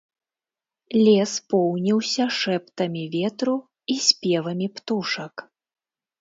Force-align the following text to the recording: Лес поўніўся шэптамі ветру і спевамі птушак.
Лес 1.07 1.31
поўніўся 1.53 2.25
шэптамі 2.39 3.03
ветру 3.17 3.55
і 3.97 3.99
спевамі 4.07 4.67
птушак. 4.79 5.35